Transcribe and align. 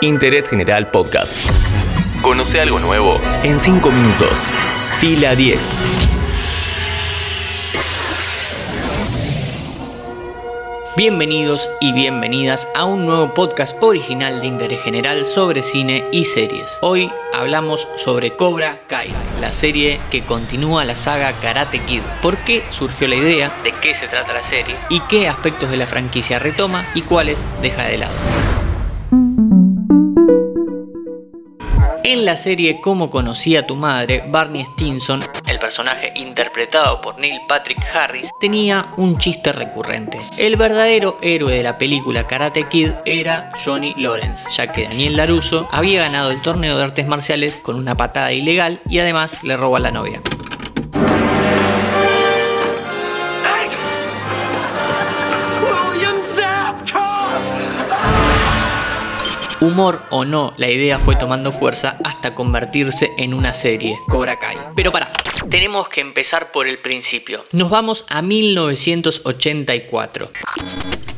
Interés 0.00 0.48
General 0.48 0.92
Podcast. 0.92 1.34
Conoce 2.22 2.60
algo 2.60 2.78
nuevo 2.78 3.20
en 3.42 3.58
5 3.58 3.90
minutos. 3.90 4.52
Fila 5.00 5.34
10. 5.34 5.58
Bienvenidos 10.96 11.68
y 11.80 11.92
bienvenidas 11.92 12.68
a 12.76 12.84
un 12.84 13.06
nuevo 13.06 13.34
podcast 13.34 13.76
original 13.80 14.40
de 14.40 14.46
interés 14.46 14.82
general 14.82 15.26
sobre 15.26 15.64
cine 15.64 16.04
y 16.12 16.26
series. 16.26 16.78
Hoy 16.80 17.10
hablamos 17.32 17.88
sobre 17.96 18.36
Cobra 18.36 18.80
Kai, 18.86 19.12
la 19.40 19.52
serie 19.52 19.98
que 20.12 20.22
continúa 20.22 20.84
la 20.84 20.94
saga 20.94 21.32
Karate 21.40 21.80
Kid. 21.80 22.02
¿Por 22.22 22.36
qué 22.38 22.62
surgió 22.70 23.08
la 23.08 23.16
idea? 23.16 23.52
¿De 23.64 23.72
qué 23.72 23.94
se 23.94 24.06
trata 24.06 24.32
la 24.32 24.44
serie? 24.44 24.76
¿Y 24.90 25.00
qué 25.00 25.28
aspectos 25.28 25.70
de 25.70 25.76
la 25.76 25.88
franquicia 25.88 26.38
retoma 26.38 26.86
y 26.94 27.02
cuáles 27.02 27.44
deja 27.62 27.84
de 27.84 27.98
lado? 27.98 28.14
En 32.10 32.24
la 32.24 32.38
serie 32.38 32.80
Cómo 32.80 33.10
conocí 33.10 33.54
a 33.54 33.66
tu 33.66 33.76
madre, 33.76 34.24
Barney 34.26 34.64
Stinson, 34.64 35.22
el 35.44 35.58
personaje 35.58 36.10
interpretado 36.16 37.02
por 37.02 37.18
Neil 37.18 37.42
Patrick 37.46 37.84
Harris, 37.92 38.30
tenía 38.40 38.94
un 38.96 39.18
chiste 39.18 39.52
recurrente. 39.52 40.18
El 40.38 40.56
verdadero 40.56 41.18
héroe 41.20 41.52
de 41.52 41.62
la 41.62 41.76
película 41.76 42.26
Karate 42.26 42.66
Kid 42.66 42.92
era 43.04 43.52
Johnny 43.62 43.92
Lawrence, 43.98 44.48
ya 44.56 44.72
que 44.72 44.84
Daniel 44.84 45.18
LaRusso 45.18 45.68
había 45.70 46.00
ganado 46.00 46.30
el 46.30 46.40
torneo 46.40 46.78
de 46.78 46.84
artes 46.84 47.06
marciales 47.06 47.56
con 47.56 47.76
una 47.76 47.94
patada 47.94 48.32
ilegal 48.32 48.80
y 48.88 49.00
además 49.00 49.44
le 49.44 49.58
robó 49.58 49.76
a 49.76 49.80
la 49.80 49.90
novia. 49.90 50.22
Humor 59.60 60.02
o 60.10 60.24
no, 60.24 60.54
la 60.56 60.70
idea 60.70 61.00
fue 61.00 61.16
tomando 61.16 61.50
fuerza 61.50 61.98
hasta 62.04 62.32
convertirse 62.32 63.10
en 63.18 63.34
una 63.34 63.54
serie, 63.54 63.98
Cobra 64.08 64.38
Kai. 64.38 64.56
Pero 64.76 64.92
para, 64.92 65.10
tenemos 65.50 65.88
que 65.88 66.00
empezar 66.00 66.52
por 66.52 66.68
el 66.68 66.78
principio. 66.78 67.44
Nos 67.50 67.68
vamos 67.68 68.06
a 68.08 68.22
1984. 68.22 70.30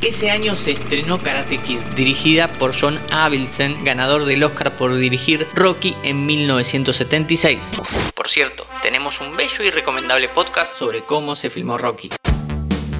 Ese 0.00 0.30
año 0.30 0.56
se 0.56 0.70
estrenó 0.70 1.18
Karate 1.18 1.58
Kid, 1.58 1.80
dirigida 1.94 2.48
por 2.48 2.74
John 2.74 2.98
Avildsen, 3.10 3.84
ganador 3.84 4.24
del 4.24 4.44
Oscar 4.44 4.78
por 4.78 4.96
dirigir 4.96 5.46
Rocky 5.54 5.94
en 6.02 6.24
1976. 6.24 7.68
Por 8.14 8.30
cierto, 8.30 8.66
tenemos 8.82 9.20
un 9.20 9.36
bello 9.36 9.62
y 9.62 9.70
recomendable 9.70 10.30
podcast 10.30 10.74
sobre 10.74 11.04
cómo 11.04 11.36
se 11.36 11.50
filmó 11.50 11.76
Rocky. 11.76 12.08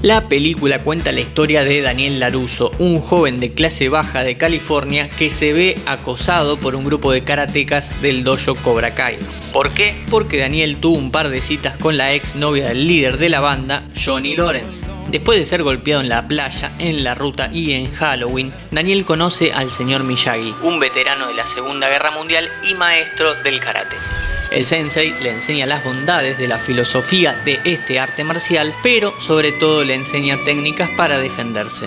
La 0.03 0.22
película 0.22 0.81
cuenta 0.81 1.12
la 1.12 1.20
historia 1.20 1.62
de 1.62 1.81
Daniel 1.81 2.19
Laruso, 2.19 2.72
un 2.81 3.00
joven 3.00 3.39
de 3.39 3.53
clase 3.53 3.89
baja 3.89 4.25
de 4.25 4.36
California 4.36 5.09
que 5.09 5.31
se 5.31 5.53
ve 5.53 5.77
acosado 5.86 6.59
por 6.59 6.75
un 6.75 6.84
grupo 6.84 7.12
de 7.12 7.22
karatecas 7.22 8.03
del 8.03 8.25
dojo 8.25 8.56
Cobra 8.56 8.97
Kai. 8.97 9.17
¿Por 9.53 9.70
qué? 9.70 9.94
Porque 10.11 10.41
Daniel 10.41 10.78
tuvo 10.78 10.98
un 10.98 11.12
par 11.12 11.28
de 11.28 11.41
citas 11.41 11.77
con 11.77 11.97
la 11.97 12.12
ex 12.14 12.34
novia 12.34 12.67
del 12.67 12.89
líder 12.89 13.17
de 13.17 13.28
la 13.28 13.39
banda, 13.39 13.84
Johnny 14.05 14.34
Lawrence. 14.34 14.84
Después 15.09 15.39
de 15.39 15.47
ser 15.47 15.62
golpeado 15.62 16.00
en 16.00 16.09
la 16.09 16.27
playa, 16.27 16.69
en 16.81 17.05
la 17.05 17.14
ruta 17.14 17.50
y 17.53 17.70
en 17.70 17.92
Halloween, 17.94 18.53
Daniel 18.72 19.05
conoce 19.05 19.53
al 19.53 19.70
señor 19.70 20.03
Miyagi, 20.03 20.53
un 20.64 20.81
veterano 20.81 21.28
de 21.28 21.34
la 21.34 21.47
Segunda 21.47 21.89
Guerra 21.89 22.11
Mundial 22.11 22.50
y 22.69 22.75
maestro 22.75 23.41
del 23.44 23.61
karate. 23.61 23.97
El 24.53 24.67
sensei 24.67 25.14
le 25.22 25.31
enseña 25.31 25.64
las 25.64 25.83
bondades 25.83 26.36
de 26.36 26.47
la 26.47 26.58
filosofía 26.58 27.33
de 27.42 27.58
este 27.64 27.98
arte 27.98 28.22
marcial, 28.22 28.75
pero 28.83 29.19
sobre 29.19 29.50
todo 29.53 29.83
le 29.83 29.94
enseña 29.94 30.36
técnicas 30.44 30.91
para 30.91 31.19
defenderse. 31.19 31.86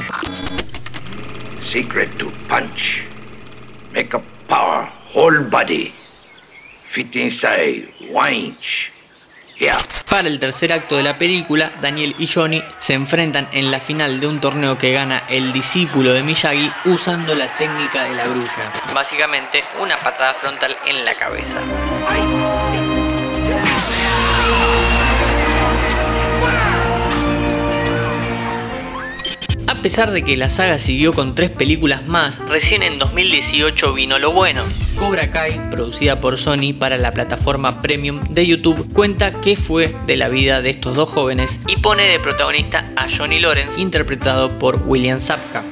Secret 1.63 2.09
to 2.17 2.31
punch. 2.49 3.03
Make 3.94 4.16
a 4.16 4.22
power 4.47 4.88
whole 5.13 5.41
body. 5.41 5.94
Fit 6.89 7.16
inside 7.16 7.88
one. 8.11 8.55
Yeah. 9.58 9.80
Para 10.09 10.28
el 10.28 10.40
tercer 10.40 10.74
acto 10.74 10.97
de 10.97 11.03
la 11.03 11.18
película, 11.18 11.72
Daniel 11.81 12.16
y 12.19 12.28
Johnny 12.28 12.63
se 12.79 12.94
enfrentan 12.94 13.47
en 13.52 13.72
la 13.72 13.79
final 13.79 14.19
de 14.19 14.28
un 14.28 14.41
torneo 14.41 14.78
que 14.78 14.91
gana 14.91 15.24
el 15.29 15.53
discípulo 15.53 16.13
de 16.13 16.24
Miyagi 16.24 16.72
usando 16.85 17.35
la 17.35 17.47
técnica 17.57 18.03
de 18.03 18.16
la 18.16 18.25
grulla. 18.25 18.72
Básicamente, 18.94 19.63
una 19.79 19.97
patada 19.97 20.34
frontal 20.34 20.75
en 20.85 21.06
la 21.06 21.16
cabeza. 21.16 21.57
Pesar 29.85 30.09
de 30.09 30.23
que 30.23 30.35
la 30.35 30.50
saga 30.50 30.79
siguió 30.79 31.13
con 31.13 31.35
tres 31.35 31.51
películas 31.51 32.07
más, 32.07 32.40
recién 32.50 32.81
en 32.81 32.97
2018 32.97 33.94
vino 33.94 34.18
lo 34.18 34.31
bueno. 34.31 34.63
Cobra 34.97 35.29
Kai, 35.29 35.69
producida 35.69 36.19
por 36.19 36.40
Sony 36.40 36.73
para 36.73 36.97
la 36.97 37.12
plataforma 37.12 37.84
premium 37.84 38.19
de 38.31 38.47
YouTube, 38.47 38.91
cuenta 38.94 39.29
qué 39.41 39.56
fue 39.56 39.94
de 40.07 40.18
la 40.18 40.28
vida 40.28 40.63
de 40.63 40.72
estos 40.72 40.96
dos 40.96 41.12
jóvenes 41.12 41.59
y 41.68 41.78
pone 41.78 42.07
de 42.07 42.19
protagonista 42.19 42.84
a 42.96 43.06
Johnny 43.16 43.40
Lawrence, 43.40 43.79
interpretado 43.79 44.50
por 44.57 44.81
William 44.88 45.22
Zapka. 45.22 45.63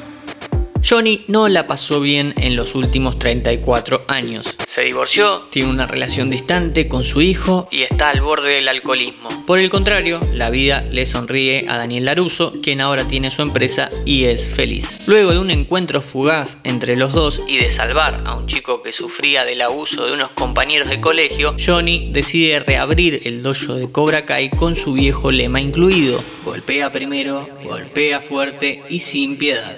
Johnny 0.86 1.24
no 1.28 1.48
la 1.48 1.66
pasó 1.66 2.02
bien 2.02 2.34
en 2.36 2.58
los 2.58 2.76
últimos 2.76 3.18
34 3.18 4.04
años. 4.10 4.58
Se 4.68 4.82
divorció, 4.82 5.44
tiene 5.50 5.70
una 5.70 5.88
relación 5.88 6.30
distante 6.30 6.90
con 6.90 7.06
su 7.06 7.22
hijo 7.22 7.70
y 7.72 7.84
está 7.84 8.10
al 8.10 8.20
borde 8.20 8.56
del 8.56 8.68
alcoholismo. 8.68 9.30
Por 9.46 9.60
el 9.60 9.70
contrario, 9.70 10.20
la 10.34 10.50
vida 10.50 10.82
le 10.82 11.06
sonríe 11.06 11.66
a 11.70 11.78
Daniel 11.78 12.06
Laruso, 12.06 12.52
quien 12.62 12.82
ahora 12.82 13.08
tiene 13.08 13.32
su 13.32 13.42
empresa 13.42 13.88
y 14.06 14.26
es 14.26 14.50
feliz. 14.50 15.08
Luego 15.08 15.32
de 15.32 15.40
un 15.40 15.52
encuentro 15.52 16.02
fugaz 16.02 16.58
entre 16.66 16.98
los 16.98 17.14
dos 17.14 17.42
y 17.48 17.58
de 17.58 17.70
salvar 17.70 18.22
a 18.26 18.36
un 18.36 18.48
chico 18.48 18.84
que 18.84 18.92
sufría 18.92 19.46
del 19.46 19.62
abuso 19.62 20.06
de 20.06 20.14
unos 20.14 20.32
compañeros 20.32 20.90
de 20.90 21.00
colegio, 21.00 21.52
Johnny 21.66 22.10
decide 22.12 22.60
reabrir 22.60 23.22
el 23.24 23.42
dojo 23.42 23.76
de 23.76 23.90
Cobra 23.90 24.26
Kai 24.26 24.50
con 24.50 24.76
su 24.76 24.94
viejo 24.94 25.32
lema 25.32 25.62
incluido: 25.62 26.22
golpea 26.44 26.92
primero, 26.92 27.48
golpea 27.64 28.20
fuerte 28.20 28.84
y 28.90 29.00
sin 29.00 29.38
piedad. 29.38 29.78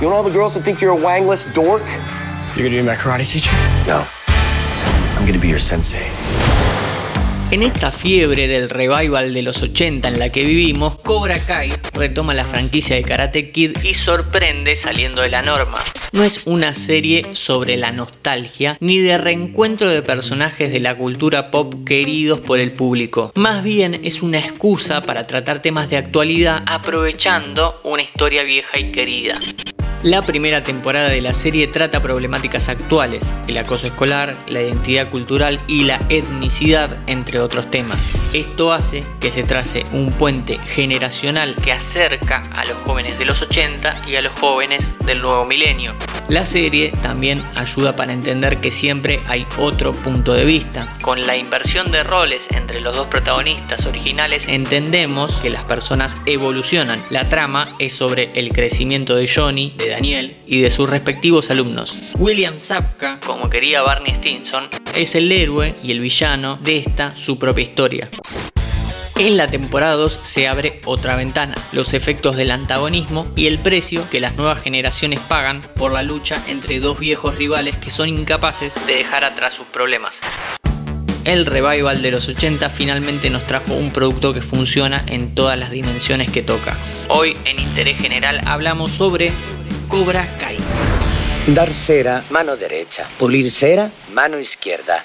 You 0.00 0.08
want 0.08 0.18
all 0.18 0.24
the 0.24 0.36
girls 0.36 0.54
to 0.54 0.60
think 0.60 0.80
you're 0.80 0.92
a 0.92 1.00
wangless 1.00 1.46
dork? 1.54 1.84
You're 2.56 2.68
gonna 2.68 2.82
be 2.82 2.82
my 2.82 2.96
karate 2.96 3.30
teacher? 3.30 3.54
No. 3.86 4.04
I'm 5.16 5.24
gonna 5.24 5.38
be 5.38 5.46
your 5.46 5.60
sensei. 5.60 6.02
En 7.52 7.62
esta 7.62 7.92
fiebre 7.92 8.48
del 8.48 8.70
revival 8.70 9.32
de 9.32 9.42
los 9.42 9.62
80 9.62 10.08
en 10.08 10.18
la 10.18 10.30
que 10.30 10.44
vivimos, 10.44 10.98
Cobra 10.98 11.38
Kai 11.38 11.72
retoma 11.92 12.34
la 12.34 12.44
franquicia 12.44 12.96
de 12.96 13.04
Karate 13.04 13.52
Kid 13.52 13.76
y 13.84 13.94
sorprende 13.94 14.74
saliendo 14.74 15.22
de 15.22 15.28
la 15.28 15.42
norma. 15.42 15.78
No 16.10 16.24
es 16.24 16.44
una 16.46 16.74
serie 16.74 17.28
sobre 17.32 17.76
la 17.76 17.92
nostalgia 17.92 18.76
ni 18.80 18.98
de 18.98 19.16
reencuentro 19.16 19.88
de 19.88 20.02
personajes 20.02 20.72
de 20.72 20.80
la 20.80 20.96
cultura 20.96 21.52
pop 21.52 21.72
queridos 21.86 22.40
por 22.40 22.58
el 22.58 22.72
público. 22.72 23.30
Más 23.36 23.62
bien 23.62 24.00
es 24.02 24.22
una 24.22 24.38
excusa 24.38 25.02
para 25.02 25.22
tratar 25.22 25.62
temas 25.62 25.88
de 25.88 25.98
actualidad 25.98 26.64
aprovechando 26.66 27.80
una 27.84 28.02
historia 28.02 28.42
vieja 28.42 28.76
y 28.76 28.90
querida. 28.90 29.38
La 30.04 30.20
primera 30.20 30.62
temporada 30.62 31.08
de 31.08 31.22
la 31.22 31.32
serie 31.32 31.66
trata 31.66 32.02
problemáticas 32.02 32.68
actuales, 32.68 33.24
el 33.48 33.56
acoso 33.56 33.86
escolar, 33.86 34.36
la 34.46 34.60
identidad 34.60 35.08
cultural 35.08 35.58
y 35.66 35.84
la 35.84 35.98
etnicidad, 36.10 36.98
entre 37.08 37.40
otros 37.40 37.70
temas. 37.70 38.10
Esto 38.34 38.74
hace 38.74 39.02
que 39.18 39.30
se 39.30 39.44
trace 39.44 39.86
un 39.94 40.12
puente 40.12 40.58
generacional 40.58 41.56
que 41.56 41.72
acerca 41.72 42.42
a 42.52 42.66
los 42.66 42.82
jóvenes 42.82 43.18
de 43.18 43.24
los 43.24 43.40
80 43.40 43.94
y 44.06 44.16
a 44.16 44.20
los 44.20 44.38
jóvenes 44.38 44.98
del 45.06 45.20
nuevo 45.22 45.46
milenio. 45.46 45.94
La 46.28 46.46
serie 46.46 46.90
también 47.02 47.40
ayuda 47.54 47.96
para 47.96 48.12
entender 48.12 48.58
que 48.58 48.70
siempre 48.70 49.20
hay 49.26 49.46
otro 49.58 49.92
punto 49.92 50.32
de 50.32 50.44
vista. 50.44 50.86
Con 51.02 51.26
la 51.26 51.36
inversión 51.36 51.92
de 51.92 52.02
roles 52.02 52.46
entre 52.50 52.80
los 52.80 52.96
dos 52.96 53.10
protagonistas 53.10 53.84
originales 53.84 54.48
entendemos 54.48 55.36
que 55.36 55.50
las 55.50 55.64
personas 55.64 56.16
evolucionan. 56.24 57.02
La 57.10 57.28
trama 57.28 57.68
es 57.78 57.92
sobre 57.92 58.28
el 58.34 58.52
crecimiento 58.52 59.14
de 59.14 59.28
Johnny, 59.28 59.74
de 59.76 59.90
Daniel 59.90 60.36
y 60.46 60.60
de 60.60 60.70
sus 60.70 60.88
respectivos 60.88 61.50
alumnos. 61.50 62.12
William 62.18 62.58
Zapka, 62.58 63.20
como 63.20 63.50
quería 63.50 63.82
Barney 63.82 64.14
Stinson, 64.14 64.68
es 64.94 65.14
el 65.14 65.30
héroe 65.30 65.76
y 65.82 65.90
el 65.90 66.00
villano 66.00 66.58
de 66.62 66.78
esta 66.78 67.14
su 67.14 67.38
propia 67.38 67.62
historia. 67.62 68.10
En 69.16 69.36
la 69.36 69.46
temporada 69.46 69.94
2 69.94 70.20
se 70.22 70.48
abre 70.48 70.80
otra 70.84 71.14
ventana, 71.14 71.54
los 71.70 71.94
efectos 71.94 72.36
del 72.36 72.50
antagonismo 72.50 73.28
y 73.36 73.46
el 73.46 73.60
precio 73.60 74.10
que 74.10 74.18
las 74.18 74.34
nuevas 74.34 74.60
generaciones 74.60 75.20
pagan 75.20 75.62
por 75.76 75.92
la 75.92 76.02
lucha 76.02 76.42
entre 76.48 76.80
dos 76.80 76.98
viejos 76.98 77.36
rivales 77.36 77.76
que 77.76 77.92
son 77.92 78.08
incapaces 78.08 78.74
de 78.88 78.96
dejar 78.96 79.22
atrás 79.22 79.54
sus 79.54 79.66
problemas. 79.66 80.20
El 81.24 81.46
revival 81.46 82.02
de 82.02 82.10
los 82.10 82.28
80 82.28 82.68
finalmente 82.70 83.30
nos 83.30 83.44
trajo 83.44 83.74
un 83.74 83.92
producto 83.92 84.34
que 84.34 84.42
funciona 84.42 85.04
en 85.06 85.32
todas 85.36 85.56
las 85.56 85.70
dimensiones 85.70 86.32
que 86.32 86.42
toca. 86.42 86.76
Hoy 87.08 87.36
en 87.44 87.60
Interés 87.60 87.98
General 87.98 88.40
hablamos 88.46 88.90
sobre 88.90 89.32
Cobra 89.88 90.28
Kai. 90.40 90.58
Dar 91.46 91.72
cera, 91.72 92.24
mano 92.30 92.56
derecha. 92.56 93.06
Pulir 93.16 93.48
cera, 93.52 93.92
mano 94.12 94.40
izquierda. 94.40 95.04